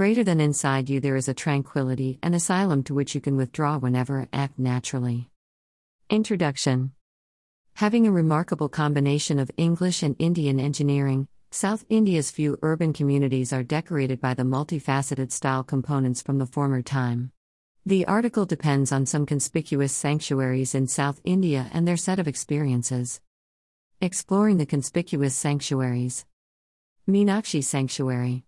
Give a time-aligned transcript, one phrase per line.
[0.00, 3.76] Greater than inside you, there is a tranquility, an asylum to which you can withdraw
[3.76, 5.28] whenever, act naturally.
[6.08, 6.92] Introduction
[7.74, 13.62] Having a remarkable combination of English and Indian engineering, South India's few urban communities are
[13.62, 17.30] decorated by the multifaceted style components from the former time.
[17.84, 23.20] The article depends on some conspicuous sanctuaries in South India and their set of experiences.
[24.00, 26.24] Exploring the conspicuous sanctuaries.
[27.06, 28.44] Meenakshi Sanctuary.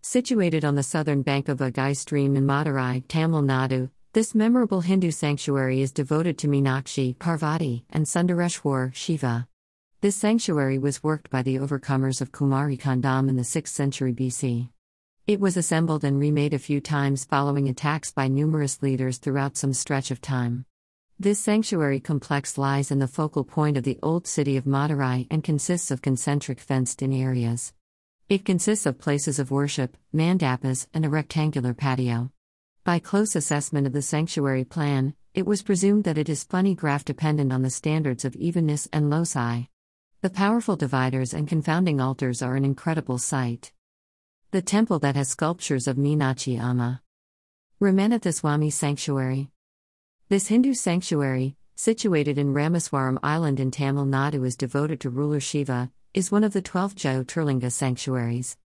[0.00, 5.10] Situated on the southern bank of Agai stream in Madurai, Tamil Nadu, this memorable Hindu
[5.10, 9.48] sanctuary is devoted to Meenakshi, Parvati, and Sundareshwar, Shiva.
[10.00, 14.70] This sanctuary was worked by the overcomers of Kumari Kandam in the 6th century BC.
[15.26, 19.74] It was assembled and remade a few times following attacks by numerous leaders throughout some
[19.74, 20.64] stretch of time.
[21.18, 25.44] This sanctuary complex lies in the focal point of the old city of Madurai and
[25.44, 27.74] consists of concentric fenced in areas.
[28.28, 32.30] It consists of places of worship, mandapas, and a rectangular patio.
[32.84, 37.06] By close assessment of the sanctuary plan, it was presumed that it is funny graph
[37.06, 39.62] dependent on the standards of evenness and loci.
[40.20, 43.72] The powerful dividers and confounding altars are an incredible sight.
[44.50, 47.00] The temple that has sculptures of Meenakshi Amma.
[47.80, 49.48] Ramanathaswamy Sanctuary.
[50.28, 55.92] This Hindu sanctuary, situated in Rameswaram Island in Tamil Nadu, is devoted to ruler Shiva,
[56.12, 58.56] is one of the 12 Jyotirlinga sanctuaries.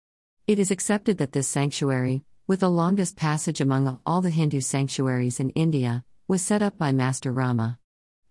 [0.47, 5.39] It is accepted that this sanctuary, with the longest passage among all the Hindu sanctuaries
[5.39, 7.77] in India, was set up by Master Rama.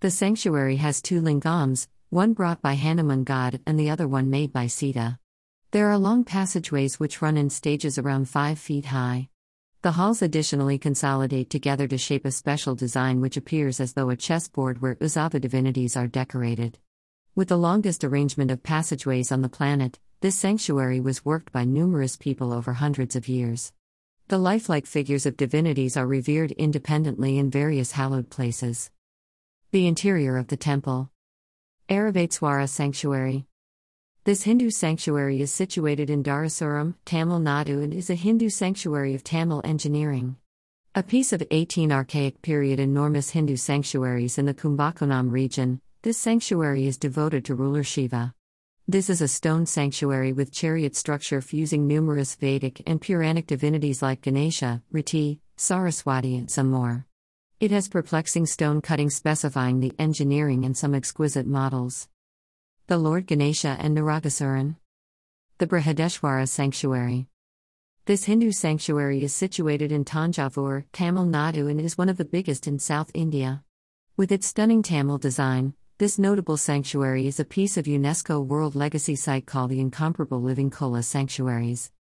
[0.01, 4.53] The sanctuary has two lingams, one brought by Hanuman god and the other one made
[4.53, 5.17] by Sita.
[5.71, 9.29] There are long passageways which run in stages around 5 feet high.
[9.83, 14.17] The halls additionally consolidate together to shape a special design which appears as though a
[14.17, 16.79] chessboard where Uzzava divinities are decorated.
[17.35, 22.17] With the longest arrangement of passageways on the planet, this sanctuary was worked by numerous
[22.17, 23.73] people over hundreds of years.
[24.29, 28.93] The lifelike figures of divinities are revered independently in various hallowed places.
[29.73, 31.11] The interior of the temple.
[31.89, 33.47] Airavatesvara Sanctuary.
[34.25, 39.25] This Hindu sanctuary is situated in Dharasuram, Tamil Nadu, and is a Hindu sanctuary of
[39.25, 40.37] Tamil engineering.
[40.95, 46.87] A piece of 18 archaic period enormous Hindu sanctuaries in the Kumbakonam region, this sanctuary
[46.87, 48.33] is devoted to ruler Shiva.
[48.87, 54.23] This is a stone sanctuary with chariot structure fusing numerous Vedic and Puranic divinities like
[54.23, 57.07] Ganesha, Rati, Saraswati, and some more.
[57.59, 62.07] It has perplexing stone cutting specifying the engineering and some exquisite models.
[62.89, 64.75] The Lord Ganesha and Naragasuran.
[65.59, 67.29] The Brihadeshwara Sanctuary.
[68.07, 72.67] This Hindu sanctuary is situated in Thanjavur, Tamil Nadu, and is one of the biggest
[72.67, 73.63] in South India.
[74.17, 79.15] With its stunning Tamil design, this notable sanctuary is a piece of UNESCO World Legacy
[79.15, 81.93] Site called the Incomparable Living Chola Sanctuaries.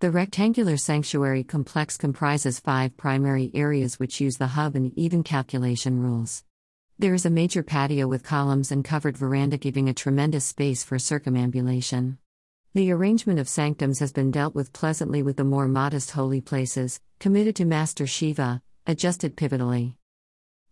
[0.00, 5.98] The rectangular sanctuary complex comprises five primary areas which use the hub and even calculation
[5.98, 6.44] rules.
[6.98, 10.98] There is a major patio with columns and covered veranda giving a tremendous space for
[10.98, 12.16] circumambulation.
[12.72, 16.98] The arrangement of sanctums has been dealt with pleasantly with the more modest holy places,
[17.18, 19.96] committed to Master Shiva, adjusted pivotally.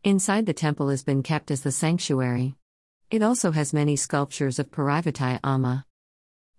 [0.02, 2.54] Inside the temple has been kept as the sanctuary.
[3.10, 5.84] It also has many sculptures of Parvati Amma.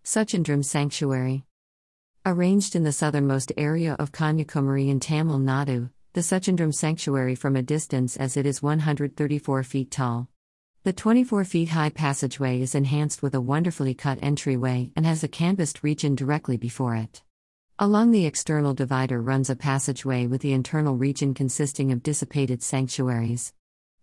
[0.04, 1.44] Suchindram Sanctuary.
[2.24, 7.62] Arranged in the southernmost area of Kanyakumari in Tamil Nadu, the Suchindram Sanctuary from a
[7.62, 10.30] distance as it is 134 feet tall.
[10.86, 15.28] The 24 feet high passageway is enhanced with a wonderfully cut entryway and has a
[15.28, 17.22] canvassed region directly before it.
[17.78, 23.52] Along the external divider runs a passageway with the internal region consisting of dissipated sanctuaries.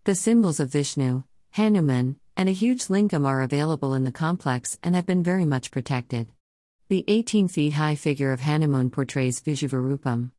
[0.03, 4.93] The symbols of Vishnu, Hanuman, and a huge lingam are available in the complex and
[4.93, 6.27] have been very much protected.
[6.89, 10.29] The 18 feet high figure of Hanuman portrays Vishvarupam.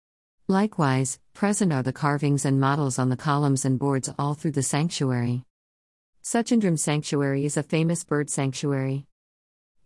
[0.48, 4.62] Likewise, present are the carvings and models on the columns and boards all through the
[4.62, 5.42] sanctuary.
[6.22, 9.06] Suchindram Sanctuary is a famous bird sanctuary.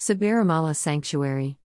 [0.00, 1.58] Sabarimala Sanctuary.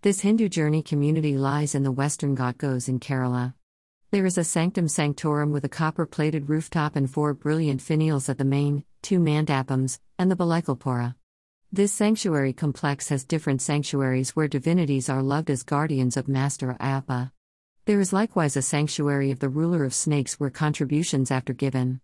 [0.00, 3.52] This Hindu journey community lies in the western Ghat in Kerala.
[4.10, 8.38] There is a sanctum sanctorum with a copper plated rooftop and four brilliant finials at
[8.38, 11.14] the main, two mandapams, and the Balikalpura.
[11.70, 17.32] This sanctuary complex has different sanctuaries where divinities are loved as guardians of Master Ayyappa.
[17.86, 22.00] There is likewise a sanctuary of the ruler of snakes where contributions after given.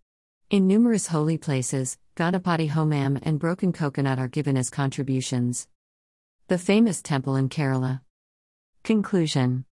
[0.51, 5.67] In numerous holy places, Ganapati Homam and broken coconut are given as contributions.
[6.49, 8.01] The famous temple in Kerala.
[8.83, 9.65] Conclusion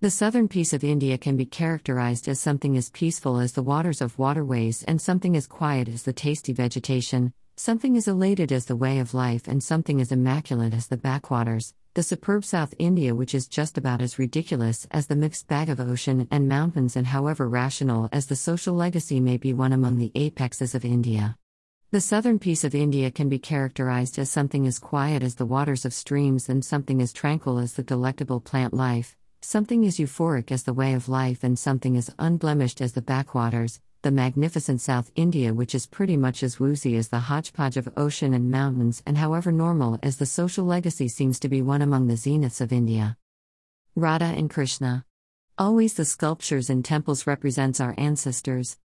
[0.00, 4.00] the southern piece of India can be characterized as something as peaceful as the waters
[4.00, 8.76] of waterways and something as quiet as the tasty vegetation, something as elated as the
[8.76, 13.34] way of life and something as immaculate as the backwaters, the superb South India, which
[13.34, 17.48] is just about as ridiculous as the mixed bag of ocean and mountains, and however
[17.48, 21.36] rational as the social legacy may be one among the apexes of India.
[21.90, 25.84] The southern piece of India can be characterized as something as quiet as the waters
[25.84, 30.62] of streams and something as tranquil as the delectable plant life, something as euphoric as
[30.62, 35.52] the way of life, and something as unblemished as the backwaters, the magnificent South India,
[35.52, 39.50] which is pretty much as woozy as the hodgepodge of ocean and mountains, and however
[39.50, 43.16] normal as the social legacy seems to be one among the zeniths of India.
[43.96, 45.04] Radha and Krishna.
[45.56, 48.76] Always the sculptures in temples represents our ancestors,